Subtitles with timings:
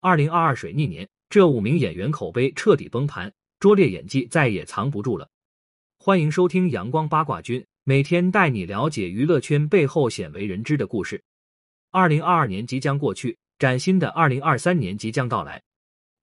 [0.00, 5.28] 二零二二水逆年，这五名演员口碑彻底崩盘，拙劣演技再也藏不住了。
[5.98, 11.20] 欢迎收听阳光八卦君，每天带你了解娱乐圈背后鲜为人知的故事。
[11.90, 15.60] 二零二二年即将过去，崭新的二零二三年即将到来。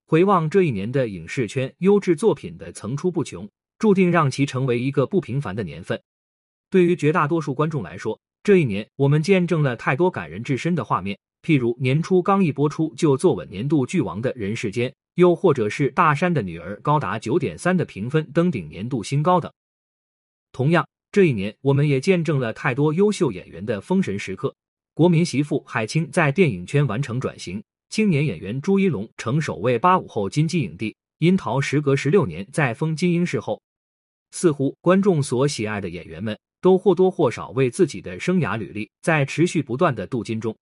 [0.08, 6.02] 回望这一年的影视圈，优质作品的层出不穷，注定让其成为一个不平凡的年份。
[6.70, 11.20] 对于绝大多数观众来说，这一年我们见证了太多感人至深的画面。
[11.46, 19.54] 譬如年初刚一播出就坐稳年度剧王的人世间，又或者是大山的女儿高达九点三的评分登顶年度新高等。
[20.52, 24.56] 同样，这一年我们也见证了太多优秀演员的封神时刻。
[24.96, 30.96] 国民媳妇海清在电影圈完成转型，青年演员朱一龙成首位八五后金鸡影帝。
[31.20, 33.62] 樱桃时隔十六年再封金鹰视后，
[34.32, 40.58] 似乎观众所喜爱的演员们都或多或少为自己的生涯履历在持续不断的镀金中。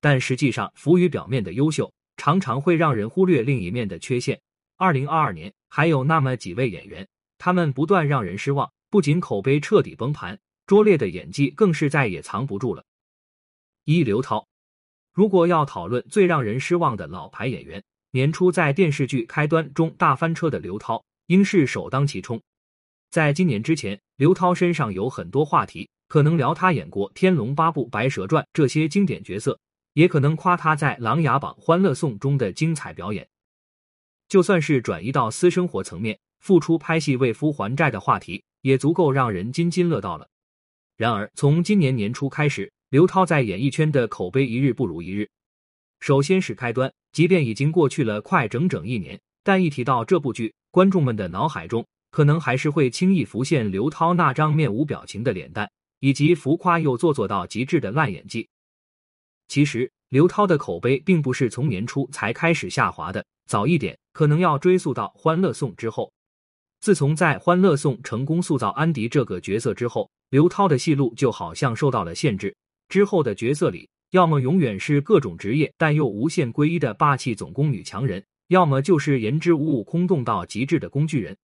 [0.00, 4.40] 但实际上，浮于表面的优秀，常常会让人忽略另一面的缺陷。
[4.76, 12.84] 二零二二年，还有那么几位演员，他们不断让人失望，不仅口碑彻底崩盘，拙劣的演技更是再也藏不住了。
[13.84, 14.46] 一刘涛，
[15.12, 22.40] 如果要讨论最让人失望的老牌演员，年初在电视剧开端中大翻车的刘涛，应是首当其冲。
[23.10, 29.58] 在今年之前，刘涛身上有很多话题，可能聊他演过《天龙八部》《白蛇传》这些经典角色。
[29.98, 33.26] 也可能夸他在《琅琊榜》《欢乐颂》中的精彩表演。
[34.28, 40.28] 就算是转移到私生活层面，复出拍戏为夫还债的话题，也足够让人津津乐道了。
[40.96, 45.28] 然而，从今年年初开始，刘涛在演艺圈的口碑一日不如一日。
[45.98, 55.68] 首先是开端，即便已经过去了快整整一年，但一提到这部剧，观众们的脑海中可能还是会轻易浮现刘涛那张面无表情的脸蛋，
[55.98, 58.48] 以及浮夸又做作到极致的烂演技。
[59.48, 66.12] 其实刘涛的口碑并不是从年初才开始下滑的，早一点可能要追溯到《欢乐颂》之后。
[66.80, 72.54] 自从在《欢乐颂》成功塑造安迪这个角色之后，刘涛的戏路就好像受到了限制。
[72.88, 81.36] 之后的角色里，要么永远是各种职业但又无限归一的霸气总攻女强人，要么就是言之无物、空洞到极致的工具人。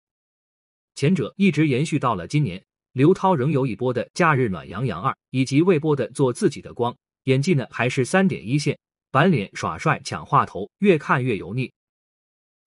[0.95, 2.63] 前者一直延续到了今年，
[2.93, 6.93] 刘涛仍有一波的《假日暖洋洋二》，以及未播的《做自己的光》。
[7.25, 8.79] 演技呢还是三点一线，
[9.11, 11.71] 板脸耍帅抢话头，越看越油腻。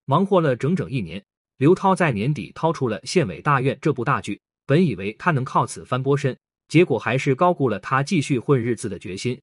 [0.05, 1.23] 忙活了整整一年，
[1.57, 9.39] 刘涛在年底掏出了《县委大院》这部大剧，本以为他能靠此翻波身，结果还是高估了他继续混日子的决心。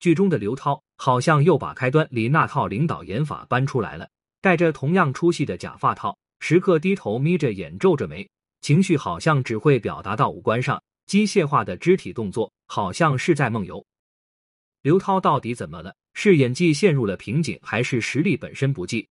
[0.00, 4.08] 剧中的刘涛好像又把开端里那套领导演法搬出来了，
[4.40, 8.28] 戴着同样出戏的假发套，时刻低头眯着眼皱着眉，
[8.60, 13.84] 情绪好像只会表达到五官上，机械化的肢体动作好像是在梦游。
[14.82, 15.94] 刘涛到底怎么了？
[16.14, 19.08] 是演技陷入了瓶颈，还是实力本身不济？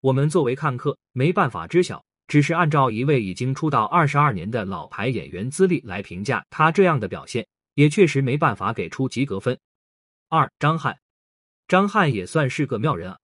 [0.00, 9.58] 我们作为看客没办法知晓，只是按照一位已经出道二十二年的老牌演员资历来评价他这样的表现，也确实没办法给出及格分。
[10.28, 10.98] 二张翰，
[11.68, 13.18] 张翰也算是个妙人啊。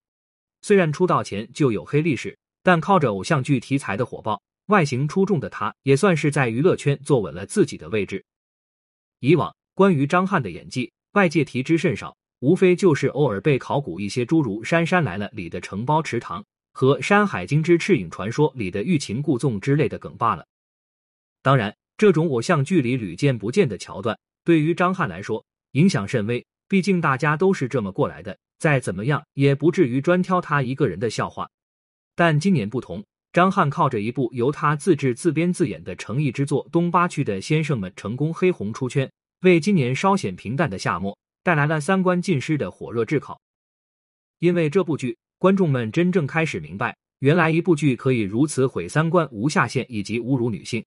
[0.63, 8.25] 虽然出道前就有黑历史，但靠着偶像剧题材的火爆，外形出众的他也算是在娱乐圈坐稳了自己的位置。
[9.19, 10.91] 以往关于张翰的演技。
[11.13, 20.47] 外界提之甚少，无非就是偶尔被考古一些诸如《杉杉来了》里的承包池塘和《山海经之赤影传说》里的欲擒故纵之类的梗罢了。
[21.43, 31.51] 当然，这种偶像剧里屡见不鲜的桥段，对于张翰来说影响甚微，毕竟大家都是这么过来的，再怎么样也不至于专挑他一个人的笑话。
[32.15, 39.11] 但今年不同，张翰靠着一部由他自制自编自演的诚意之作《东八区的先生们》，成功黑红出圈。
[39.43, 43.41] 为今年稍显平淡的夏末带来了三观尽失的火热炙烤。
[44.39, 50.85] 因为这部剧，观众们真正开始明白，原来一部剧可以如此毁三观、无下限以及侮辱女性。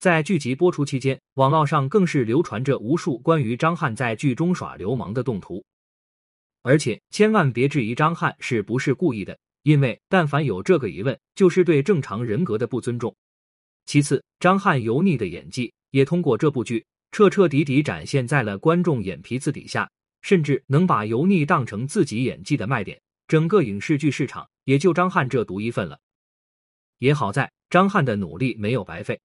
[0.00, 5.64] 在剧集播出期间，网络上更是流传着无数关于张翰在剧中耍流氓的动图。
[6.62, 13.14] 而且千万别质疑张翰是不是故意的，因为但凡有这个疑问，就是对正常人格的不尊重。
[13.86, 16.84] 其次，张翰油腻的演技也通过这部剧。
[17.10, 19.90] 彻彻底底展现在了观众眼皮子底下，
[20.22, 25.98] 甚至能把油腻当成自己演技的卖点，整个影视剧市场也就张翰这独一份了。
[26.98, 29.20] 也好在张翰的努力没有白费，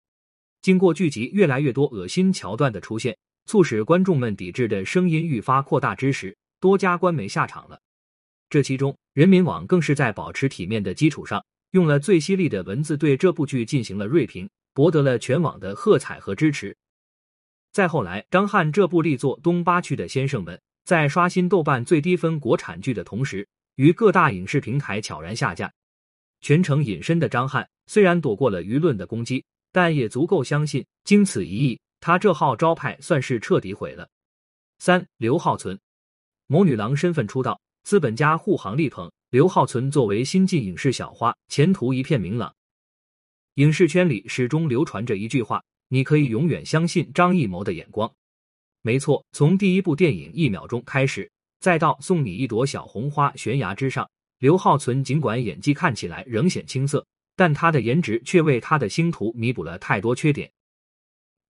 [0.62, 7.80] 经过剧集越来越多恶心桥段的出现，促使观众们抵制的声音愈发扩大之时，多家官媒下场了。
[8.50, 16.78] 这其中，人民网更是在保持体面的基础上，用了最犀利的文字对这部剧进行了锐评，博得了全网的喝彩和支持。
[17.74, 20.56] 再后来，张翰这部力作《东八区的先生们》
[20.86, 23.48] 在刷新豆瓣最低分国产剧的同时，
[23.78, 25.74] 于各大影视平台悄然下架。
[26.40, 34.08] 全程隐身的张翰虽然躲过了舆论的攻击，但也足够相信，经此一役，他这号招牌算是彻底毁了。
[34.78, 35.80] 三刘浩存，
[36.46, 39.12] 某女郎身份出道，资本家护航力捧。
[39.32, 42.54] 刘浩存作为新晋影视小花，前途一片明朗。
[43.56, 45.64] 影视圈里始终流传着一句话
[45.94, 48.12] ：“你可以永远相信张艺谋的眼光。”
[48.82, 51.30] 没错，从第一部电影《一秒钟》开始，
[51.60, 54.10] 再到送你一朵小红花悬崖之上，
[54.40, 57.06] 刘浩存尽管演技看起来仍显青涩，
[57.36, 60.52] 但他的颜值却为他的星途弥补了太多缺点。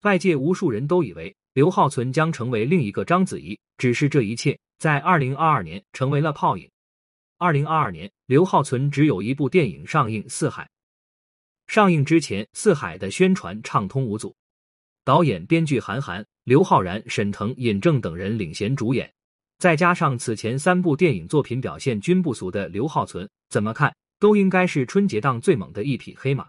[0.01, 6.69] 外界无数人都以为刘浩存将成为另一个章子怡，只是这一切在二零二二年成为了泡影。
[7.37, 10.65] 二零二二年，刘浩存只有一部电影上映，《四海》。
[11.67, 14.35] 上映之前，《四海》的宣传畅通无阻，
[15.03, 19.11] 导演、编剧韩寒、刘昊然、沈腾、尹正等人领衔主演，
[19.57, 26.47] 再加上此前三部电影作品表现均不俗的刘浩存，怎么看都应该是春节档最猛的一匹黑马。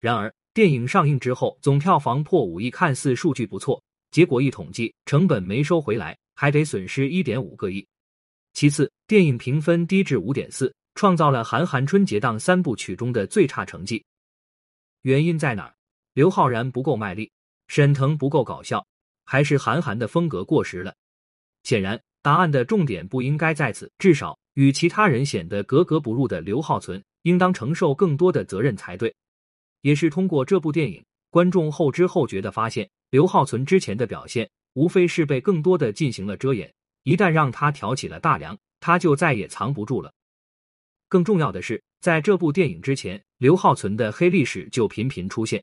[0.00, 7.86] 然而，电影上映之后，总票房破五亿，看似数据不错，结果一统计，成本没收回来，还得损失一点五个亿。
[8.52, 14.04] 其次，电影评分低至五点四，创造了韩寒春节档三部曲中的最差成绩。
[15.02, 15.72] 原因在哪？
[16.14, 17.30] 刘昊然不够卖力，
[17.68, 18.86] 沈腾不够搞笑，
[19.24, 20.94] 还是韩寒的风格过时了？
[21.62, 23.90] 显然，答案的重点不应该在此。
[23.98, 29.14] 至少，与其他人显得格格不入的刘浩存，应当承受更多的责任才对。
[29.80, 36.72] 也是通过这部电影，观众后知后觉的发现，刘浩存之前的表现，无非是被更多的进行了遮掩。
[37.04, 40.12] 一旦让他挑起了大梁，他就再也藏不住了。
[41.12, 45.62] 更重要的是，在这部电影之前，刘浩存的黑历史就频频出现：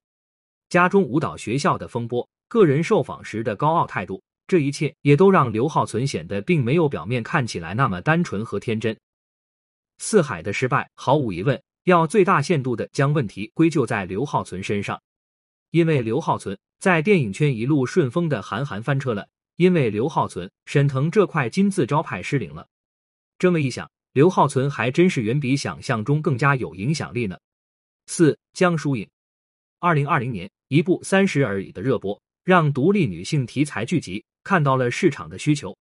[0.69, 8.95] 家中舞蹈学校的风波，个人受访时的高傲态度，这一切也都让刘浩存显得并没有表面看起来那么单纯和天真。
[9.97, 15.01] 四海的失败，毫无疑问要最大限度的将问题归咎在刘浩存身上，
[15.71, 19.27] 因为刘浩存在电影圈一路顺风的韩寒翻车了。
[19.55, 22.67] 因为刘浩存、沈腾这块金字招牌失灵了，
[23.39, 27.37] 这么一想，刘浩存还真是远比想象中更加有影响力呢。
[28.07, 29.07] 四江疏影，
[29.79, 35.77] 二零二零年一部《三十而已》的热播，让独立女性题材剧集看到了市场的需求。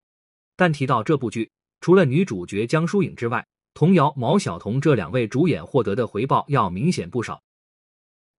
[0.55, 1.49] 但提到这部剧，
[1.81, 7.41] 除了女主角江疏影之外，童瑶、毛晓彤这两位主演获得的回报要明显不少。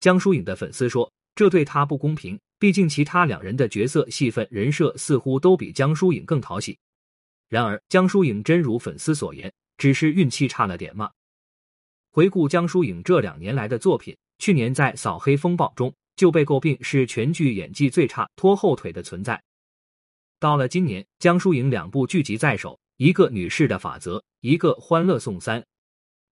[0.01, 2.39] 江疏影的粉丝说，这对她不公平。
[2.59, 6.79] 毕竟，其他两人的角色戏份、人设似乎都比江疏影更讨喜。
[7.49, 9.53] 然而，江疏影真如粉丝所言，
[9.85, 11.11] 只是运气差了点吗？
[12.11, 19.39] 回顾江疏影这两年来的作品，去年在《扫黑风暴》中就被诟病是全剧演技最差、拖后腿的存在。
[20.41, 25.61] 到了今年，江疏影两部剧集在手，一个《女士的法则》，一个《欢乐颂三》，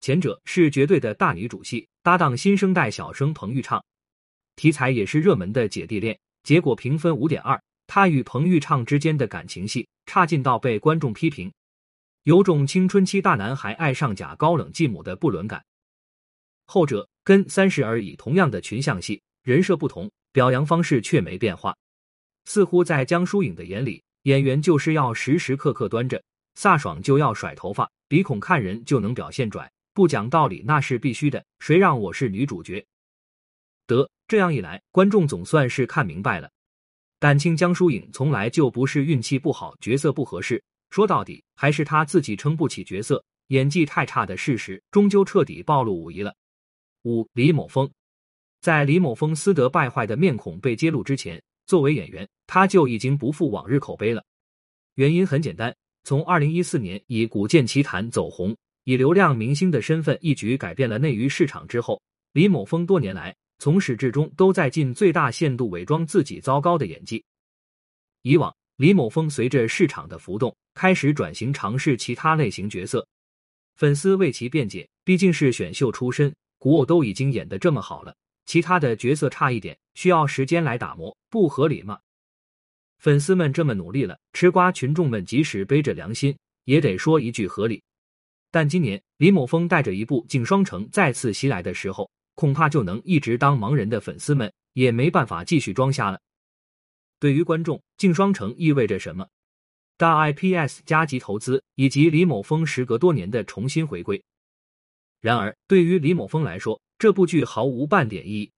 [0.00, 3.84] 前者是绝对的大女主戏，搭档新生代小生彭昱畅。
[4.56, 7.62] 题材也是热门的姐弟恋，结果评分五点二。
[7.86, 11.52] 他与彭昱畅之间的感情戏差劲到被观众批评，
[12.24, 15.64] 有种青春期大男孩爱上假高冷继母的不伦感。
[16.66, 21.76] 后者跟《三十而已》同样的群像戏，人设不同，表扬方式却没变化。
[22.44, 26.22] 似乎在江疏影的眼里，演员就是要时时刻刻端着，
[26.56, 31.44] 飒爽就要甩头发，鼻孔看人就能表现拽，不讲道理那是必须的。
[31.58, 32.84] 谁让我是女主角？
[33.86, 34.08] 得。
[34.28, 36.50] 这样一来，观众总算是看明白了，
[37.20, 46.36] 感情江疏影从来就不是运气不好、角色不合适，说到底还是他自己撑不起角色，演技太差的事实终究彻底暴露无遗了。
[47.04, 47.90] 五李某峰，
[48.60, 54.22] 在李某峰私德败坏的面孔被揭露之前，作为演员，他就已经不复往日口碑了。
[54.96, 62.02] 原因很简单，从二零一四年以《古剑奇谭》走红，以流量明星的身份一举改变了内娱市场之后，
[62.34, 63.34] 李某峰多年来。
[63.58, 67.24] 从始至终都在尽最大限度伪装自己糟糕的演技。
[68.22, 73.06] 以往，李某峰随着市场的浮动，开始转型尝试其他类型角色。
[73.76, 78.14] 粉丝为其辩解，毕竟是选秀出身，古偶都已经演得这么好了，
[78.46, 81.98] 其他的角色差一点，需要时间来打磨，不合理吗？
[82.98, 87.82] 粉丝们这么努力了，吃瓜群众们即使背着良心，也得说一句合理。
[88.50, 92.10] 但今年，李某峰带着一部《镜双城》再次袭来的时候。
[92.34, 96.18] 恐怕就能一直当盲人的粉丝们也没办法继续装瞎了。
[97.20, 99.28] 对于观众，镜双城意味着什么？
[100.02, 104.20] 大 IPS 加急投资以及李某峰时隔多年的重新回归。
[105.20, 108.50] 然而，对于李某峰来说，这部剧毫无半点意义。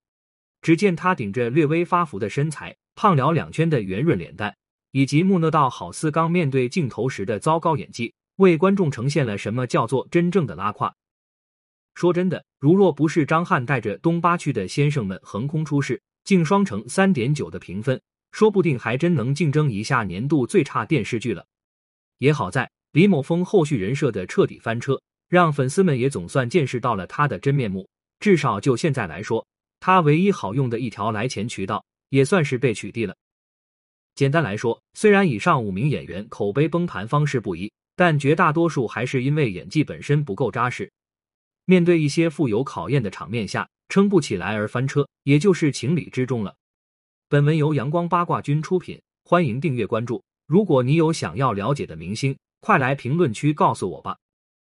[0.63, 4.57] 只见他顶着略微发福的身材，胖了两圈的圆润脸蛋，
[4.89, 10.95] 以及木讷到好似刚面对镜头时的糟糕演技，为观众呈现了什么叫做真正的拉胯。
[11.93, 18.01] 说真的，如若不是张翰带着东八区的先生们横空出世，净双成三点九的评分，
[18.35, 21.47] 说不定还真能竞争一下年度最差电视剧了。
[22.17, 27.87] 也好在李某峰后续人设的彻底翻车，让粉丝们也总算见识到了他的真面目。
[28.19, 29.47] 至少就现在来说，
[29.79, 33.15] 他唯一好用的一条来钱渠道也算是被取缔了。
[34.15, 40.91] 简单来说，虽然以上五名演员口碑崩盘方式不一，但绝大多数还是因为演技本身不够扎实。
[41.63, 46.53] 面对一些富有考验的场面下撑不起来而翻车，也就是情理之中了。
[47.27, 50.23] 本文由阳光八卦君出品，欢迎订阅关注。
[50.45, 54.15] 如果你有想要了解的明星，快来评论区告诉我吧。